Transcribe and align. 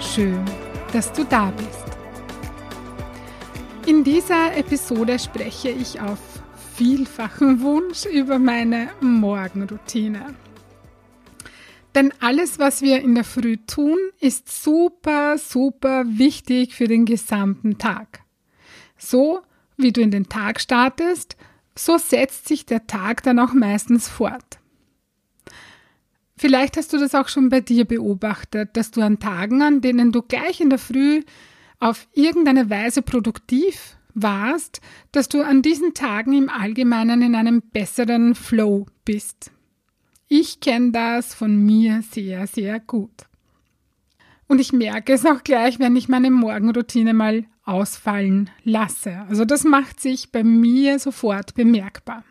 Schön, 0.00 0.44
dass 0.92 1.12
du 1.12 1.24
da 1.24 1.50
bist. 1.50 1.84
In 3.86 4.04
dieser 4.04 4.56
Episode 4.56 5.18
spreche 5.18 5.70
ich 5.70 6.00
auf 6.00 6.18
vielfachen 6.76 7.60
Wunsch 7.60 8.04
über 8.06 8.38
meine 8.38 8.90
Morgenroutine. 9.00 10.34
Denn 11.94 12.12
alles, 12.20 12.58
was 12.58 12.82
wir 12.82 13.02
in 13.02 13.14
der 13.14 13.24
Früh 13.24 13.56
tun, 13.56 13.98
ist 14.20 14.62
super, 14.64 15.38
super 15.38 16.04
wichtig 16.06 16.74
für 16.74 16.88
den 16.88 17.04
gesamten 17.04 17.78
Tag. 17.78 18.20
So 18.96 19.40
wie 19.76 19.92
du 19.92 20.00
in 20.00 20.10
den 20.10 20.28
Tag 20.28 20.60
startest, 20.60 21.36
so 21.76 21.98
setzt 21.98 22.48
sich 22.48 22.66
der 22.66 22.86
Tag 22.86 23.22
dann 23.22 23.38
auch 23.38 23.52
meistens 23.52 24.08
fort. 24.08 24.58
Vielleicht 26.36 26.76
hast 26.76 26.92
du 26.92 26.98
das 26.98 27.14
auch 27.14 27.28
schon 27.28 27.48
bei 27.48 27.60
dir 27.60 27.84
beobachtet, 27.84 28.70
dass 28.76 28.90
du 28.90 29.00
an 29.02 29.20
Tagen, 29.20 29.62
an 29.62 29.80
denen 29.80 30.10
du 30.10 30.22
gleich 30.22 30.60
in 30.60 30.70
der 30.70 30.78
Früh 30.78 31.22
auf 31.78 32.08
irgendeine 32.12 32.70
Weise 32.70 33.02
produktiv 33.02 33.96
warst, 34.14 34.80
dass 35.12 35.28
du 35.28 35.42
an 35.42 35.62
diesen 35.62 35.94
Tagen 35.94 36.32
im 36.32 36.48
Allgemeinen 36.48 37.22
in 37.22 37.34
einem 37.34 37.62
besseren 37.62 38.34
Flow 38.34 38.86
bist. 39.04 39.50
Ich 40.28 40.60
kenne 40.60 40.92
das 40.92 41.34
von 41.34 41.56
mir 41.56 42.02
sehr, 42.10 42.46
sehr 42.46 42.80
gut. 42.80 43.26
Und 44.46 44.60
ich 44.60 44.72
merke 44.72 45.12
es 45.12 45.26
auch 45.26 45.42
gleich, 45.42 45.78
wenn 45.78 45.96
ich 45.96 46.08
meine 46.08 46.30
Morgenroutine 46.30 47.14
mal 47.14 47.44
ausfallen 47.64 48.50
lasse. 48.62 49.24
Also 49.28 49.44
das 49.44 49.64
macht 49.64 50.00
sich 50.00 50.32
bei 50.32 50.44
mir 50.44 50.98
sofort 50.98 51.54
bemerkbar. 51.54 52.24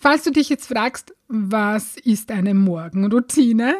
Falls 0.00 0.22
du 0.22 0.30
dich 0.30 0.48
jetzt 0.48 0.68
fragst, 0.68 1.14
was 1.26 1.96
ist 1.96 2.30
eine 2.30 2.54
Morgenroutine? 2.54 3.76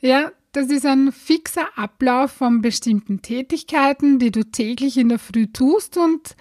Ja, 0.00 0.32
das 0.52 0.66
ist 0.66 0.84
ein 0.84 1.12
fixer 1.12 1.68
Ablauf 1.76 2.32
von 2.32 2.60
bestimmten 2.60 3.22
Tätigkeiten, 3.22 4.18
die 4.18 4.32
du 4.32 4.42
täglich 4.42 4.96
in 4.96 5.08
der 5.08 5.20
Früh 5.20 5.46
tust 5.46 5.96
und 5.96 6.34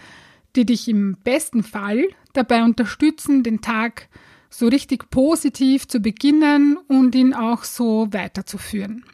die 0.55 0.65
dich 0.65 0.87
im 0.87 1.17
besten 1.23 1.61
Fall 1.61 2.07
dabei 2.33 2.63
unterstützen, 2.63 3.43
den 3.43 3.61
Tag 3.61 4.09
so 4.49 4.67
richtig 4.67 5.11
positiv 5.11 5.87
zu 5.87 5.99
beginnen 5.99 6.77
und 6.87 7.13
ihn 7.13 7.35
auch 7.35 7.63
so 7.63 8.07
weiterzuführen. 8.11 9.05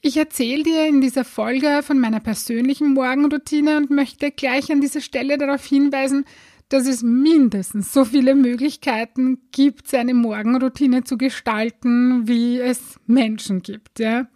Ich 0.00 0.16
erzähle 0.16 0.64
dir 0.64 0.86
in 0.88 1.00
dieser 1.00 1.24
Folge 1.24 1.82
von 1.82 2.00
meiner 2.00 2.20
persönlichen 2.20 2.94
Morgenroutine 2.94 3.76
und 3.76 3.90
möchte 3.90 4.32
gleich 4.32 4.72
an 4.72 4.80
dieser 4.80 5.00
Stelle 5.00 5.38
darauf 5.38 5.64
hinweisen, 5.64 6.24
dass 6.68 6.86
es 6.86 7.02
mindestens 7.02 7.92
so 7.92 8.04
viele 8.04 8.34
Möglichkeiten 8.34 9.38
gibt, 9.52 9.88
seine 9.88 10.14
Morgenroutine 10.14 11.04
zu 11.04 11.16
gestalten, 11.16 12.26
wie 12.26 12.58
es 12.58 12.98
Menschen 13.06 13.62
gibt. 13.62 14.00
Ja? 14.00 14.28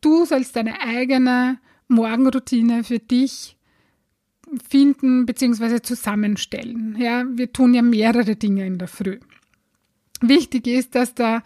Du 0.00 0.24
sollst 0.24 0.56
deine 0.56 0.80
eigene 0.80 1.58
Morgenroutine 1.88 2.82
für 2.82 2.98
dich 2.98 3.56
finden 4.68 5.26
bzw. 5.26 5.80
zusammenstellen. 5.80 6.96
Ja? 6.98 7.24
Wir 7.28 7.52
tun 7.52 7.74
ja 7.74 7.82
mehrere 7.82 8.36
Dinge 8.36 8.66
in 8.66 8.78
der 8.78 8.88
Früh. 8.88 9.20
Wichtig 10.20 10.66
ist, 10.66 10.94
dass 10.94 11.14
da 11.14 11.42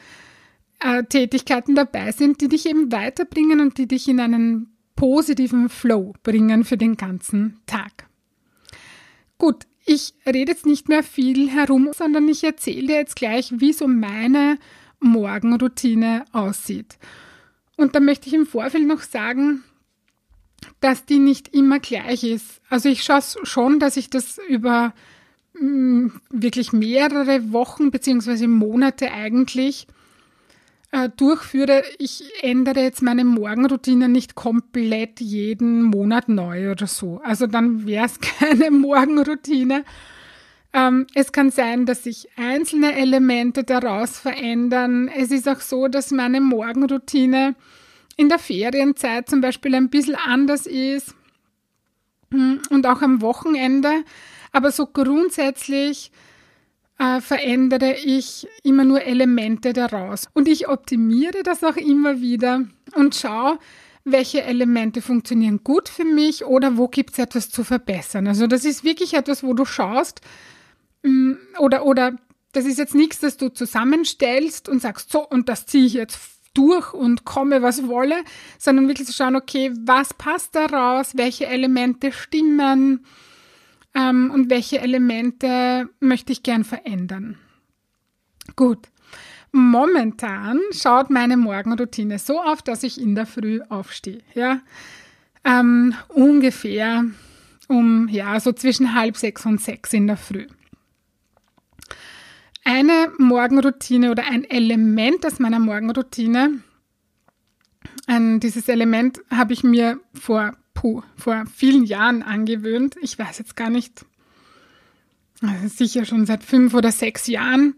äh, 0.80 1.04
Tätigkeiten 1.04 1.74
dabei 1.74 2.12
sind, 2.12 2.40
die 2.40 2.48
dich 2.48 2.66
eben 2.66 2.92
weiterbringen 2.92 3.60
und 3.60 3.78
die 3.78 3.86
dich 3.86 4.08
in 4.08 4.20
einen 4.20 4.72
positiven 4.96 5.68
Flow 5.68 6.14
bringen 6.22 6.64
für 6.64 6.76
den 6.76 6.96
ganzen 6.96 7.60
Tag. 7.66 8.08
Gut, 9.38 9.66
ich 9.88 10.14
rede 10.26 10.52
jetzt 10.52 10.66
nicht 10.66 10.88
mehr 10.88 11.02
viel 11.02 11.48
herum, 11.50 11.90
sondern 11.96 12.28
ich 12.28 12.44
erzähle 12.44 12.88
dir 12.88 12.96
jetzt 12.96 13.16
gleich, 13.16 13.52
wie 13.56 13.72
so 13.72 13.88
meine 13.88 14.58
Morgenroutine 15.00 16.24
aussieht. 16.32 16.98
Und 17.76 17.94
da 17.94 18.00
möchte 18.00 18.28
ich 18.28 18.34
im 18.34 18.46
Vorfeld 18.46 18.86
noch 18.86 19.00
sagen, 19.00 19.64
dass 20.80 21.06
die 21.06 21.18
nicht 21.18 21.54
immer 21.54 21.78
gleich 21.78 22.24
ist. 22.24 22.60
Also 22.68 22.88
ich 22.88 23.02
schaue 23.02 23.22
schon, 23.44 23.80
dass 23.80 23.96
ich 23.96 24.10
das 24.10 24.38
über 24.48 24.92
mh, 25.54 25.62
mm, 25.62 26.20
wirklich 26.30 26.72
mehrere 26.72 27.52
Wochen 27.52 27.90
beziehungsweise 27.90 28.46
Monate 28.46 29.12
eigentlich 29.12 29.86
äh, 30.90 31.08
durchführe. 31.16 31.82
Ich 31.98 32.24
ändere 32.42 32.80
jetzt 32.80 33.02
meine 33.02 33.24
Morgenroutine 33.24 34.08
nicht 34.08 34.34
komplett 34.34 35.20
jeden 35.20 35.82
Monat 35.82 36.28
neu 36.28 36.70
oder 36.70 36.86
so. 36.86 37.20
Also 37.22 37.46
dann 37.46 37.86
wäre 37.86 38.06
es 38.06 38.20
keine 38.38 38.70
Morgenroutine. 38.70 39.84
Ähm, 40.72 41.06
es 41.14 41.32
kann 41.32 41.50
sein, 41.50 41.86
dass 41.86 42.04
sich 42.04 42.28
einzelne 42.36 42.96
Elemente 42.96 43.64
daraus 43.64 44.18
verändern. 44.18 45.08
Es 45.08 45.30
ist 45.30 45.48
auch 45.48 45.60
so, 45.60 45.88
dass 45.88 46.10
meine 46.10 46.40
Morgenroutine 46.40 47.54
in 48.16 48.28
der 48.28 48.38
Ferienzeit 48.38 49.28
zum 49.28 49.40
Beispiel 49.40 49.74
ein 49.74 49.90
bisschen 49.90 50.16
anders 50.16 50.66
ist 50.66 51.14
hm, 52.30 52.60
und 52.70 52.86
auch 52.86 53.00
am 53.00 53.22
Wochenende. 53.22 54.04
Aber 54.52 54.70
so 54.70 54.86
grundsätzlich 54.86 56.10
äh, 56.98 57.20
verändere 57.20 57.94
ich 57.94 58.46
immer 58.62 58.84
nur 58.84 59.02
Elemente 59.02 59.72
daraus. 59.72 60.28
Und 60.34 60.48
ich 60.48 60.68
optimiere 60.68 61.42
das 61.42 61.62
auch 61.64 61.76
immer 61.76 62.20
wieder 62.20 62.64
und 62.94 63.14
schaue, 63.14 63.58
welche 64.04 64.42
Elemente 64.42 65.02
funktionieren 65.02 65.62
gut 65.62 65.88
für 65.88 66.04
mich 66.04 66.44
oder 66.44 66.76
wo 66.76 66.88
gibt 66.88 67.12
es 67.12 67.18
etwas 67.18 67.50
zu 67.50 67.64
verbessern. 67.64 68.26
Also 68.26 68.46
das 68.46 68.64
ist 68.64 68.84
wirklich 68.84 69.14
etwas, 69.14 69.42
wo 69.42 69.52
du 69.54 69.64
schaust 69.64 70.20
mm, 71.02 71.32
oder, 71.58 71.84
oder 71.84 72.16
das 72.52 72.64
ist 72.64 72.78
jetzt 72.78 72.94
nichts, 72.94 73.20
das 73.20 73.36
du 73.36 73.50
zusammenstellst 73.50 74.68
und 74.68 74.80
sagst, 74.80 75.12
so 75.12 75.26
und 75.26 75.48
das 75.48 75.66
ziehe 75.66 75.86
ich 75.86 75.94
jetzt 75.94 76.18
durch 76.54 76.92
und 76.94 77.24
komme, 77.24 77.62
was 77.62 77.86
wolle, 77.86 78.16
sondern 78.58 78.88
wirklich 78.88 79.06
zu 79.06 79.12
schauen, 79.12 79.36
okay, 79.36 79.70
was 79.78 80.14
passt 80.14 80.54
daraus, 80.54 81.16
welche 81.16 81.46
Elemente 81.46 82.10
stimmen, 82.10 83.04
ähm, 83.94 84.30
und 84.32 84.50
welche 84.50 84.80
Elemente 84.80 85.88
möchte 86.00 86.32
ich 86.32 86.42
gern 86.42 86.64
verändern. 86.64 87.36
Gut. 88.56 88.88
Momentan 89.50 90.60
schaut 90.72 91.10
meine 91.10 91.36
Morgenroutine 91.36 92.18
so 92.18 92.40
auf, 92.40 92.60
dass 92.62 92.82
ich 92.82 93.00
in 93.00 93.14
der 93.14 93.26
Früh 93.26 93.60
aufstehe. 93.68 94.20
Ja, 94.34 94.60
ähm, 95.44 95.94
ungefähr 96.08 97.04
um 97.68 98.08
ja 98.08 98.40
so 98.40 98.52
zwischen 98.52 98.94
halb 98.94 99.16
sechs 99.16 99.46
und 99.46 99.60
sechs 99.60 99.92
in 99.92 100.06
der 100.06 100.16
Früh. 100.16 100.46
Eine 102.64 103.12
Morgenroutine 103.16 104.10
oder 104.10 104.24
ein 104.26 104.44
Element 104.44 105.24
aus 105.24 105.38
meiner 105.38 105.58
Morgenroutine, 105.58 106.62
ein, 108.06 108.40
dieses 108.40 108.68
Element 108.68 109.20
habe 109.30 109.52
ich 109.52 109.62
mir 109.62 110.00
vor 110.14 110.56
puh, 110.78 111.02
vor 111.16 111.44
vielen 111.52 111.84
Jahren 111.84 112.22
angewöhnt. 112.22 112.96
Ich 113.02 113.18
weiß 113.18 113.38
jetzt 113.38 113.56
gar 113.56 113.68
nicht, 113.68 114.04
also 115.40 115.66
sicher 115.66 116.04
schon 116.04 116.24
seit 116.24 116.44
fünf 116.44 116.72
oder 116.72 116.92
sechs 116.92 117.26
Jahren, 117.26 117.74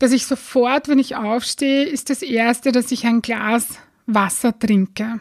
dass 0.00 0.10
ich 0.10 0.26
sofort, 0.26 0.88
wenn 0.88 0.98
ich 0.98 1.14
aufstehe, 1.14 1.84
ist 1.84 2.10
das 2.10 2.22
Erste, 2.22 2.72
dass 2.72 2.90
ich 2.90 3.06
ein 3.06 3.22
Glas 3.22 3.78
Wasser 4.06 4.58
trinke. 4.58 5.20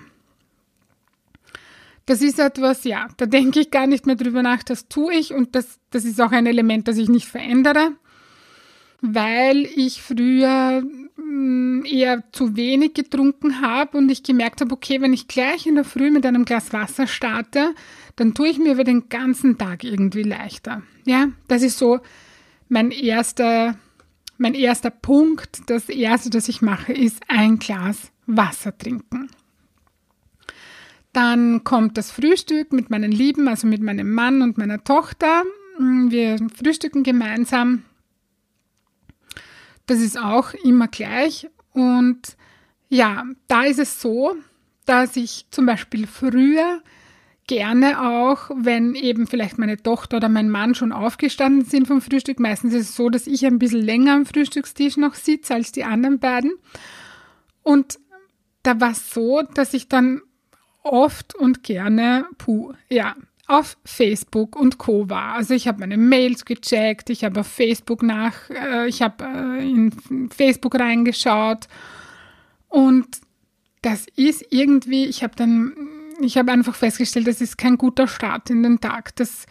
Das 2.08 2.22
ist 2.22 2.40
etwas, 2.40 2.84
ja, 2.84 3.10
da 3.18 3.28
denke 3.28 3.60
ich 3.60 3.70
gar 3.70 3.86
nicht 3.86 4.08
mehr 4.08 4.16
drüber 4.16 4.42
nach, 4.42 4.64
das 4.64 4.88
tue 4.88 5.14
ich 5.14 5.34
und 5.34 5.56
das, 5.56 5.78
das 5.92 6.04
ist 6.04 6.20
auch 6.20 6.32
ein 6.32 6.48
Element, 6.48 6.88
das 6.88 6.98
ich 6.98 7.10
nicht 7.10 7.28
verändere, 7.28 7.92
weil 9.02 9.66
ich 9.76 10.02
früher 10.02 10.84
eher 11.86 12.24
zu 12.32 12.56
wenig 12.56 12.94
getrunken 12.94 13.62
habe 13.62 13.98
und 13.98 14.10
ich 14.10 14.24
gemerkt 14.24 14.62
habe, 14.62 14.74
okay, 14.74 15.02
wenn 15.02 15.14
ich 15.14 15.28
gleich 15.28 15.66
in 15.66 15.76
der 15.76 15.84
Früh 15.84 16.12
mit 16.12 16.26
einem 16.26 16.46
Glas 16.46 16.74
Wasser 16.74 17.08
starte, 17.08 17.74
dann 18.16 18.34
tue 18.34 18.50
ich 18.50 18.60
mir 18.60 18.74
über 18.74 18.84
den 18.84 19.10
ganzen 19.10 19.58
Tag 19.58 19.84
irgendwie 19.84 20.24
leichter. 20.24 20.84
Ja, 21.06 21.30
das 21.48 21.64
ist 21.64 21.78
so 21.78 22.00
mein 22.70 22.92
erster, 22.92 23.78
mein 24.38 24.54
erster 24.54 24.92
Punkt. 24.92 25.62
Das 25.68 25.90
erste, 25.90 26.30
das 26.30 26.50
ich 26.50 26.62
mache, 26.62 26.94
ist 26.94 27.22
ein 27.28 27.58
Glas 27.58 28.12
Wasser 28.28 28.78
trinken. 28.78 29.30
Dann 31.14 31.64
kommt 31.64 31.98
das 31.98 32.12
Frühstück 32.12 32.74
mit 32.74 32.92
meinen 32.92 33.12
Lieben, 33.12 33.48
also 33.48 33.66
mit 33.66 33.82
meinem 33.82 34.14
Mann 34.14 34.42
und 34.44 34.58
meiner 34.58 34.84
Tochter. 34.84 35.44
Mm, 35.80 36.12
wir 36.12 36.38
frühstücken 36.56 37.02
gemeinsam 37.02 37.84
das 39.88 40.00
ist 40.00 40.18
auch 40.18 40.54
immer 40.54 40.88
gleich. 40.88 41.50
Und 41.74 42.38
ja, 42.90 43.24
da 43.48 43.64
ist 43.64 43.80
es 43.80 44.02
so, 44.02 44.36
dass 44.86 45.16
ich 45.16 45.48
zum 45.52 45.66
Beispiel 45.66 46.08
früher 46.08 46.82
gerne 47.48 48.02
auch, 48.02 48.52
wenn 48.54 48.94
eben 48.94 49.26
vielleicht 49.26 49.58
meine 49.58 49.82
Tochter 49.82 50.18
oder 50.18 50.30
mein 50.30 50.50
Mann 50.50 50.76
schon 50.76 50.92
aufgestanden 50.92 51.66
sind 51.66 51.88
vom 51.88 52.02
Frühstück. 52.02 52.40
Meistens 52.40 52.74
ist 52.74 52.90
es 52.90 52.96
so, 52.96 53.10
dass 53.10 53.26
ich 53.26 53.46
ein 53.46 53.60
bisschen 53.60 53.82
länger 53.82 54.14
am 54.14 54.26
Frühstückstisch 54.26 54.98
noch 54.98 55.16
sitze 55.16 55.56
als 55.56 55.72
die 55.72 55.86
anderen 55.86 56.20
beiden. 56.20 56.52
Und 57.64 58.00
da 58.64 58.80
war 58.82 58.92
es 58.92 59.14
so, 59.14 59.42
dass 59.54 59.74
ich 59.74 59.88
dann 59.88 60.22
oft 60.84 61.36
und 61.36 61.64
gerne, 61.64 62.26
puh, 62.38 62.74
ja, 62.90 63.16
auf 63.48 63.78
Facebook 63.86 64.56
und 64.56 64.78
Co. 64.78 65.10
war. 65.10 65.36
Also 65.36 65.54
ich 65.54 65.68
habe 65.68 65.80
meine 65.80 65.98
Mails 65.98 66.46
gecheckt, 66.46 67.10
ich 67.10 67.24
habe 67.24 67.40
auf 67.40 67.48
Facebook 67.48 68.04
nach, 68.04 68.50
äh, 68.50 68.88
ich 68.88 69.02
habe 69.02 69.24
äh, 69.24 69.70
in 69.70 69.92
Facebook 70.30 70.76
reingeschaut 70.76 71.68
und 72.68 73.08
das 73.82 74.06
ist 74.16 74.46
irgendwie, 74.50 75.06
ich 75.06 75.24
habe 75.24 75.36
dann 75.36 75.74
ich 76.20 76.38
habe 76.38 76.52
einfach 76.52 76.76
festgestellt, 76.76 77.28
das 77.28 77.42
ist 77.42 77.58
kein 77.58 77.78
guter 77.78 78.08
Start 78.08 78.50
in 78.50 78.64
den 78.64 78.80
Tag. 78.80 79.16
Das, 79.16 79.46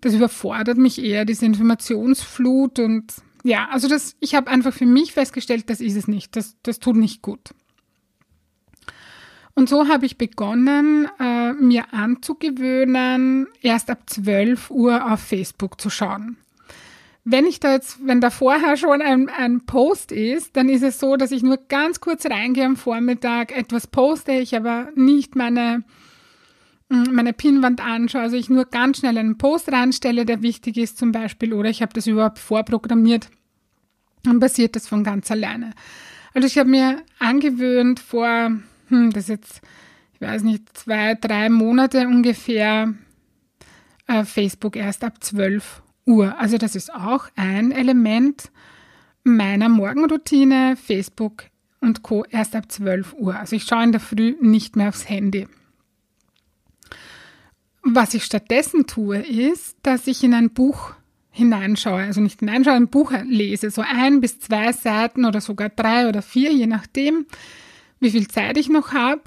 das 0.00 0.14
überfordert 0.14 0.78
mich 0.78 1.02
eher, 1.02 1.24
diese 1.24 1.46
Informationsflut 1.46 2.78
und 2.78 3.14
ja, 3.42 3.68
also 3.70 3.88
das, 3.88 4.16
ich 4.18 4.34
habe 4.34 4.50
einfach 4.50 4.74
für 4.74 4.86
mich 4.86 5.12
festgestellt, 5.12 5.70
das 5.70 5.80
ist 5.80 5.96
es 5.96 6.08
nicht. 6.08 6.34
Das, 6.34 6.56
das 6.62 6.80
tut 6.80 6.96
nicht 6.96 7.22
gut. 7.22 7.54
Und 9.56 9.68
so 9.68 9.88
habe 9.88 10.06
ich 10.06 10.16
begonnen, 10.16 11.08
äh, 11.18 11.52
mir 11.54 11.92
anzugewöhnen, 11.92 13.48
erst 13.62 13.90
ab 13.90 14.02
12 14.06 14.70
Uhr 14.70 15.12
auf 15.12 15.20
Facebook 15.20 15.80
zu 15.80 15.90
schauen 15.90 16.36
wenn 17.28 17.44
ich 17.44 17.58
da 17.58 17.72
jetzt, 17.72 17.98
wenn 18.06 18.20
da 18.20 18.30
vorher 18.30 18.76
schon 18.76 19.02
ein, 19.02 19.28
ein 19.28 19.66
Post 19.66 20.12
ist, 20.12 20.56
dann 20.56 20.68
ist 20.68 20.84
es 20.84 21.00
so, 21.00 21.16
dass 21.16 21.32
ich 21.32 21.42
nur 21.42 21.58
ganz 21.68 22.00
kurz 22.00 22.24
reingehe 22.24 22.64
am 22.64 22.76
Vormittag, 22.76 23.50
etwas 23.54 23.88
poste, 23.88 24.30
ich 24.30 24.54
aber 24.54 24.90
nicht 24.94 25.34
meine, 25.34 25.82
mm, 26.88 27.10
meine 27.10 27.32
Pinwand 27.32 27.84
anschaue, 27.84 28.22
also 28.22 28.36
ich 28.36 28.48
nur 28.48 28.66
ganz 28.66 28.98
schnell 28.98 29.18
einen 29.18 29.38
Post 29.38 29.72
reinstelle, 29.72 30.24
der 30.24 30.42
wichtig 30.42 30.76
ist 30.76 30.98
zum 30.98 31.10
Beispiel, 31.10 31.52
oder 31.52 31.68
ich 31.68 31.82
habe 31.82 31.92
das 31.92 32.06
überhaupt 32.06 32.38
vorprogrammiert, 32.38 33.28
dann 34.22 34.38
passiert 34.38 34.76
das 34.76 34.86
von 34.86 35.02
ganz 35.02 35.28
alleine. 35.28 35.72
Also 36.32 36.46
ich 36.46 36.58
habe 36.58 36.70
mir 36.70 37.02
angewöhnt 37.18 37.98
vor, 37.98 38.52
hm, 38.88 39.10
das 39.12 39.24
ist 39.24 39.28
jetzt, 39.28 39.60
ich 40.14 40.20
weiß 40.20 40.42
nicht, 40.42 40.76
zwei, 40.76 41.14
drei 41.14 41.48
Monate 41.48 42.06
ungefähr, 42.06 42.94
äh, 44.06 44.24
Facebook 44.24 44.76
erst 44.76 45.04
ab 45.04 45.22
zwölf 45.22 45.82
Uhr. 46.06 46.38
Also 46.38 46.58
das 46.58 46.76
ist 46.76 46.92
auch 46.94 47.28
ein 47.36 47.72
Element 47.72 48.50
meiner 49.24 49.68
Morgenroutine, 49.68 50.76
Facebook 50.76 51.44
und 51.80 52.02
Co. 52.02 52.24
erst 52.30 52.54
ab 52.54 52.70
12 52.70 53.14
Uhr. 53.14 53.36
Also 53.36 53.56
ich 53.56 53.64
schaue 53.64 53.84
in 53.84 53.92
der 53.92 54.00
Früh 54.00 54.36
nicht 54.40 54.76
mehr 54.76 54.88
aufs 54.88 55.08
Handy. 55.08 55.48
Was 57.82 58.14
ich 58.14 58.24
stattdessen 58.24 58.86
tue, 58.86 59.18
ist, 59.18 59.76
dass 59.82 60.06
ich 60.06 60.24
in 60.24 60.34
ein 60.34 60.50
Buch 60.50 60.92
hineinschaue, 61.30 62.02
also 62.02 62.20
nicht 62.20 62.40
hineinschaue, 62.40 62.74
ein 62.74 62.88
Buch 62.88 63.12
lese, 63.24 63.70
so 63.70 63.82
ein 63.82 64.20
bis 64.20 64.40
zwei 64.40 64.72
Seiten 64.72 65.24
oder 65.24 65.40
sogar 65.40 65.68
drei 65.68 66.08
oder 66.08 66.22
vier, 66.22 66.52
je 66.52 66.66
nachdem, 66.66 67.26
wie 68.00 68.10
viel 68.10 68.28
Zeit 68.28 68.56
ich 68.56 68.68
noch 68.68 68.92
habe. 68.92 69.22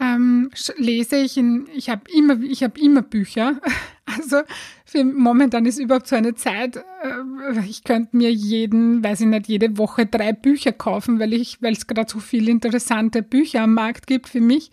Ähm, 0.00 0.50
lese 0.76 1.16
ich 1.16 1.36
in, 1.36 1.68
ich 1.74 1.88
habe 1.88 2.02
immer, 2.12 2.40
ich 2.40 2.62
habe 2.62 2.80
immer 2.80 3.02
Bücher, 3.02 3.60
Also 4.06 4.42
für 4.84 5.04
momentan 5.04 5.66
ist 5.66 5.78
überhaupt 5.78 6.08
so 6.08 6.16
eine 6.16 6.34
Zeit, 6.34 6.76
äh, 6.76 7.66
ich 7.66 7.84
könnte 7.84 8.16
mir 8.16 8.30
jeden, 8.30 9.02
weiß 9.02 9.22
ich 9.22 9.26
nicht, 9.26 9.48
jede 9.48 9.78
Woche 9.78 10.06
drei 10.06 10.32
Bücher 10.32 10.72
kaufen, 10.72 11.18
weil 11.18 11.32
ich, 11.32 11.62
weil 11.62 11.72
es 11.72 11.86
gerade 11.86 12.10
so 12.10 12.18
viele 12.18 12.50
interessante 12.50 13.22
Bücher 13.22 13.62
am 13.62 13.74
Markt 13.74 14.06
gibt 14.06 14.28
für 14.28 14.40
mich. 14.40 14.70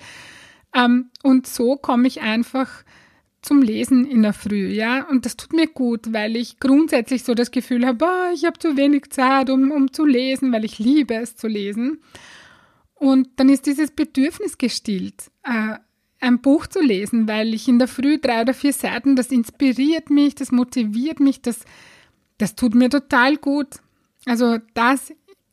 Ähm, 0.75 1.09
und 1.23 1.47
so 1.47 1.75
komme 1.75 2.07
ich 2.07 2.21
einfach 2.21 2.69
zum 3.41 3.61
Lesen 3.61 4.05
in 4.05 4.21
der 4.21 4.33
Früh, 4.33 4.67
ja. 4.67 5.07
Und 5.09 5.25
das 5.25 5.37
tut 5.37 5.53
mir 5.53 5.67
gut, 5.67 6.13
weil 6.13 6.35
ich 6.35 6.59
grundsätzlich 6.59 7.23
so 7.23 7.33
das 7.33 7.49
Gefühl 7.49 7.85
habe, 7.85 8.05
oh, 8.05 8.33
ich 8.33 8.45
habe 8.45 8.59
zu 8.59 8.77
wenig 8.77 9.09
Zeit, 9.09 9.49
um, 9.49 9.71
um 9.71 9.91
zu 9.91 10.05
lesen, 10.05 10.51
weil 10.51 10.65
ich 10.65 10.77
liebe 10.77 11.15
es 11.15 11.35
zu 11.35 11.47
lesen. 11.47 12.01
Und 13.01 13.29
dann 13.37 13.49
ist 13.49 13.65
dieses 13.65 13.89
Bedürfnis 13.89 14.59
gestillt. 14.59 15.31
Äh, 15.41 15.79
ein 16.19 16.39
Buch 16.39 16.67
zu 16.67 16.81
lesen, 16.81 17.27
weil 17.27 17.51
ich 17.55 17.67
in 17.67 17.79
der 17.79 17.87
Früh 17.87 18.19
drei 18.19 18.41
oder 18.43 18.53
vier 18.53 18.73
Seiten, 18.73 19.15
das 19.15 19.31
inspiriert 19.31 20.11
mich, 20.11 20.35
das 20.35 20.51
motiviert 20.51 21.19
mich, 21.19 21.41
das, 21.41 21.61
das 22.37 22.53
tut 22.55 22.75
mir 22.75 22.91
total 22.91 23.37
gut. 23.37 23.79
Also 24.27 24.59
das 24.75 25.11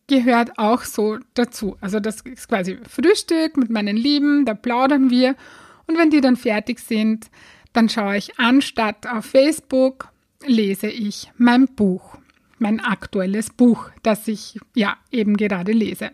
gehört 0.09 0.59
auch 0.59 0.83
so 0.83 1.17
dazu. 1.33 1.79
Also 1.81 2.01
das 2.01 2.21
ist 2.21 2.51
quasi 2.51 2.77
Frühstück 2.87 3.57
mit 3.57 3.71
meinen 3.71 3.97
Lieben, 3.97 4.45
da 4.45 4.53
plaudern 4.53 5.09
wir 5.09 5.35
und 5.87 5.97
wenn 5.97 6.11
die 6.11 6.21
dann 6.21 6.37
fertig 6.37 6.81
sind, 6.81 7.31
dann 7.73 7.89
schaue 7.89 8.19
ich 8.19 8.39
anstatt 8.39 9.07
auf 9.07 9.25
Facebook, 9.25 10.09
lese 10.45 10.89
ich 10.89 11.33
mein 11.39 11.65
Buch, 11.65 12.19
mein 12.59 12.81
aktuelles 12.81 13.49
Buch, 13.49 13.89
das 14.03 14.29
ich 14.29 14.61
ja 14.75 14.99
eben 15.11 15.39
gerade 15.39 15.73
lese. 15.73 16.11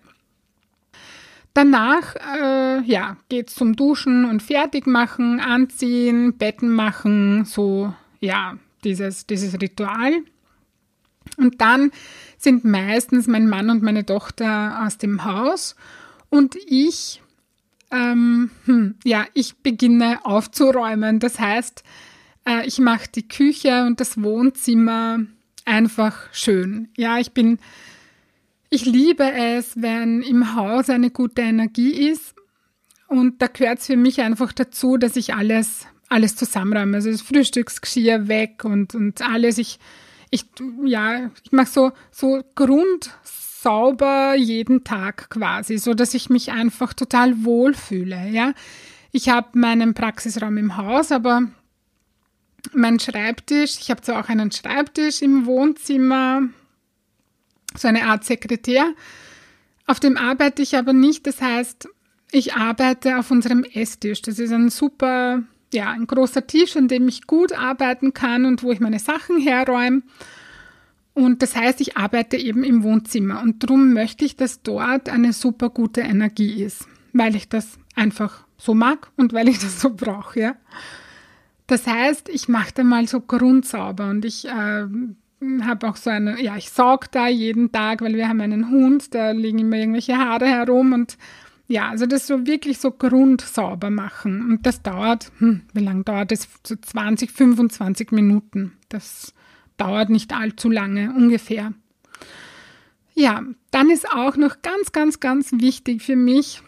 Danach 1.54 2.16
äh, 2.16 2.82
ja, 2.82 3.16
geht's 3.28 3.54
zum 3.54 3.76
Duschen 3.76 4.24
und 4.24 4.42
Fertigmachen, 4.42 5.38
Anziehen, 5.38 6.36
Betten 6.36 6.70
machen, 6.70 7.44
so 7.44 7.94
ja, 8.20 8.58
dieses, 8.82 9.26
dieses 9.26 9.60
Ritual. 9.60 10.12
Und 11.36 11.60
dann 11.60 11.90
sind 12.38 12.64
meistens 12.64 13.28
mein 13.28 13.48
Mann 13.48 13.70
und 13.70 13.82
meine 13.82 14.04
Tochter 14.04 14.84
aus 14.84 14.98
dem 14.98 15.24
Haus 15.24 15.76
und 16.28 16.56
ich, 16.66 17.22
ähm, 17.92 18.50
hm, 18.64 18.96
ja, 19.04 19.24
ich 19.34 19.56
beginne 19.58 20.24
aufzuräumen. 20.24 21.20
Das 21.20 21.38
heißt, 21.38 21.84
äh, 22.48 22.66
ich 22.66 22.80
mache 22.80 23.08
die 23.14 23.28
Küche 23.28 23.84
und 23.86 24.00
das 24.00 24.20
Wohnzimmer 24.20 25.20
einfach 25.64 26.16
schön. 26.32 26.88
Ja, 26.96 27.18
ich 27.18 27.32
bin 27.32 27.58
ich 28.74 28.84
liebe 28.84 29.30
es, 29.30 29.80
wenn 29.80 30.20
im 30.22 30.56
Haus 30.56 30.90
eine 30.90 31.10
gute 31.10 31.42
Energie 31.42 32.08
ist. 32.08 32.34
Und 33.06 33.40
da 33.40 33.46
gehört 33.46 33.78
es 33.78 33.86
für 33.86 33.96
mich 33.96 34.20
einfach 34.20 34.52
dazu, 34.52 34.96
dass 34.96 35.14
ich 35.14 35.34
alles, 35.34 35.86
alles 36.08 36.34
zusammenräume. 36.34 36.96
Also 36.96 37.10
das 37.10 37.22
Frühstücksgeschirr 37.22 38.26
weg 38.26 38.64
und, 38.64 38.96
und 38.96 39.22
alles. 39.22 39.58
Ich, 39.58 39.78
ich, 40.30 40.46
ja, 40.84 41.30
ich 41.44 41.52
mache 41.52 41.70
so, 41.70 41.92
so 42.10 42.42
grundsauber 42.56 44.34
jeden 44.34 44.82
Tag 44.82 45.30
quasi, 45.30 45.78
so 45.78 45.94
dass 45.94 46.12
ich 46.12 46.28
mich 46.28 46.50
einfach 46.50 46.94
total 46.94 47.44
wohlfühle. 47.44 48.28
Ja, 48.30 48.54
ich 49.12 49.28
habe 49.28 49.56
meinen 49.56 49.94
Praxisraum 49.94 50.56
im 50.56 50.76
Haus, 50.76 51.12
aber 51.12 51.42
mein 52.72 52.98
Schreibtisch, 52.98 53.78
ich 53.78 53.90
habe 53.90 54.00
zwar 54.00 54.24
auch 54.24 54.28
einen 54.28 54.50
Schreibtisch 54.50 55.22
im 55.22 55.46
Wohnzimmer, 55.46 56.48
so 57.76 57.88
eine 57.88 58.06
Art 58.06 58.24
Sekretär. 58.24 58.94
Auf 59.86 60.00
dem 60.00 60.16
arbeite 60.16 60.62
ich 60.62 60.76
aber 60.76 60.92
nicht. 60.92 61.26
Das 61.26 61.40
heißt, 61.40 61.88
ich 62.32 62.54
arbeite 62.54 63.18
auf 63.18 63.30
unserem 63.30 63.64
Esstisch. 63.64 64.22
Das 64.22 64.38
ist 64.38 64.52
ein 64.52 64.70
super, 64.70 65.42
ja, 65.72 65.90
ein 65.90 66.06
großer 66.06 66.46
Tisch, 66.46 66.76
an 66.76 66.88
dem 66.88 67.08
ich 67.08 67.26
gut 67.26 67.52
arbeiten 67.52 68.12
kann 68.14 68.44
und 68.44 68.62
wo 68.62 68.72
ich 68.72 68.80
meine 68.80 68.98
Sachen 68.98 69.38
herräume. 69.38 70.02
Und 71.14 71.42
das 71.42 71.54
heißt, 71.54 71.80
ich 71.80 71.96
arbeite 71.96 72.36
eben 72.36 72.64
im 72.64 72.82
Wohnzimmer. 72.82 73.40
Und 73.40 73.62
darum 73.62 73.92
möchte 73.92 74.24
ich, 74.24 74.36
dass 74.36 74.62
dort 74.62 75.08
eine 75.08 75.32
super 75.32 75.70
gute 75.70 76.00
Energie 76.00 76.62
ist, 76.62 76.88
weil 77.12 77.36
ich 77.36 77.48
das 77.48 77.78
einfach 77.94 78.44
so 78.58 78.74
mag 78.74 79.10
und 79.16 79.32
weil 79.32 79.48
ich 79.48 79.58
das 79.60 79.80
so 79.80 79.90
brauche. 79.90 80.40
Ja. 80.40 80.56
Das 81.66 81.86
heißt, 81.86 82.28
ich 82.28 82.48
mache 82.48 82.72
da 82.74 82.84
mal 82.84 83.06
so 83.06 83.20
grundsauber 83.20 84.10
und 84.10 84.24
ich 84.24 84.46
äh, 84.46 84.86
habe 85.64 85.88
auch 85.88 85.96
so 85.96 86.10
eine, 86.10 86.40
ja, 86.40 86.56
ich 86.56 86.70
saug 86.70 87.10
da 87.10 87.28
jeden 87.28 87.72
Tag, 87.72 88.00
weil 88.00 88.14
wir 88.14 88.28
haben 88.28 88.40
einen 88.40 88.70
Hund, 88.70 89.14
da 89.14 89.30
liegen 89.30 89.58
immer 89.58 89.76
irgendwelche 89.76 90.16
Haare 90.16 90.46
herum 90.46 90.92
und 90.92 91.16
ja, 91.66 91.88
also 91.88 92.06
das 92.06 92.26
so 92.26 92.46
wirklich 92.46 92.78
so 92.78 92.90
grundsauber 92.90 93.88
machen. 93.88 94.42
Und 94.50 94.66
das 94.66 94.82
dauert, 94.82 95.32
hm, 95.38 95.62
wie 95.72 95.84
lange 95.84 96.04
dauert 96.04 96.30
das? 96.30 96.48
So 96.66 96.76
20, 96.76 97.30
25 97.30 98.12
Minuten. 98.12 98.72
Das 98.90 99.32
dauert 99.78 100.10
nicht 100.10 100.34
allzu 100.34 100.70
lange, 100.70 101.14
ungefähr. 101.14 101.72
Ja, 103.14 103.42
dann 103.70 103.90
ist 103.90 104.10
auch 104.12 104.36
noch 104.36 104.60
ganz, 104.60 104.92
ganz, 104.92 105.20
ganz 105.20 105.52
wichtig 105.52 106.02
für 106.02 106.16
mich, 106.16 106.62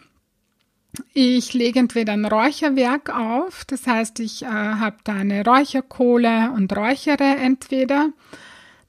ich 1.13 1.53
lege 1.53 1.79
entweder 1.79 2.13
ein 2.13 2.25
Räucherwerk 2.25 3.09
auf, 3.15 3.65
das 3.65 3.87
heißt, 3.87 4.19
ich 4.19 4.43
äh, 4.43 4.47
habe 4.47 4.97
da 5.03 5.13
eine 5.13 5.43
Räucherkohle 5.43 6.51
und 6.55 6.75
räuchere 6.75 7.23
entweder 7.23 8.09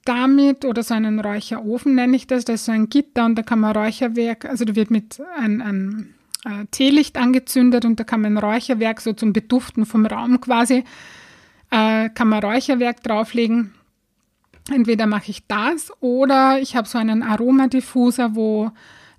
damit 0.09 0.65
oder 0.65 0.81
so 0.81 0.95
einen 0.95 1.19
Räucherofen 1.19 1.93
nenne 1.93 2.15
ich 2.15 2.25
das. 2.25 2.43
Das 2.43 2.61
ist 2.61 2.65
so 2.65 2.71
ein 2.71 2.89
Gitter 2.89 3.25
und 3.25 3.35
da 3.35 3.43
kann 3.43 3.59
man 3.59 3.75
Räucherwerk, 3.75 4.45
also 4.45 4.65
da 4.65 4.75
wird 4.75 4.89
mit 4.89 5.21
ein, 5.37 5.61
ein 5.61 6.15
äh, 6.45 6.65
Teelicht 6.71 7.15
angezündet 7.17 7.85
und 7.85 7.99
da 7.99 8.03
kann 8.03 8.21
man 8.21 8.37
Räucherwerk 8.37 9.01
so 9.01 9.13
zum 9.13 9.33
Beduften 9.33 9.85
vom 9.85 10.05
Raum 10.07 10.41
quasi, 10.41 10.83
äh, 11.69 12.09
kann 12.09 12.27
man 12.27 12.43
Räucherwerk 12.43 13.03
drauflegen. 13.03 13.73
Entweder 14.73 15.05
mache 15.05 15.29
ich 15.29 15.45
das 15.47 15.91
oder 15.99 16.59
ich 16.59 16.75
habe 16.75 16.87
so 16.87 16.97
einen 16.97 17.21
Aromadiffuser, 17.21 18.35
wo 18.35 18.71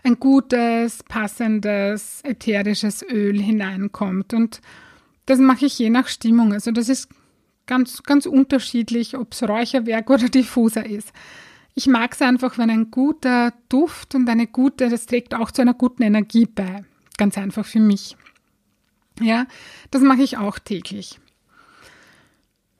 ein 0.02 0.18
gutes, 0.18 1.02
passendes, 1.04 2.20
ätherisches 2.24 3.04
Öl 3.08 3.40
hineinkommt. 3.40 4.34
Und 4.34 4.60
das 5.26 5.38
mache 5.38 5.66
ich 5.66 5.78
je 5.78 5.90
nach 5.90 6.08
Stimmung. 6.08 6.52
Also 6.52 6.72
das 6.72 6.88
ist 6.88 7.08
ganz, 7.70 8.02
ganz 8.02 8.26
unterschiedlich, 8.26 9.16
ob 9.16 9.32
es 9.32 9.44
Räucherwerk 9.44 10.10
oder 10.10 10.28
Diffuser 10.28 10.84
ist. 10.84 11.12
Ich 11.76 11.86
mag 11.86 12.12
es 12.14 12.20
einfach, 12.20 12.58
wenn 12.58 12.68
ein 12.68 12.90
guter 12.90 13.54
Duft 13.68 14.16
und 14.16 14.28
eine 14.28 14.48
gute, 14.48 14.88
das 14.88 15.06
trägt 15.06 15.34
auch 15.34 15.52
zu 15.52 15.62
einer 15.62 15.74
guten 15.74 16.02
Energie 16.02 16.46
bei. 16.46 16.84
Ganz 17.16 17.38
einfach 17.38 17.64
für 17.64 17.78
mich. 17.78 18.16
Ja, 19.20 19.46
das 19.92 20.02
mache 20.02 20.22
ich 20.22 20.36
auch 20.36 20.58
täglich. 20.58 21.20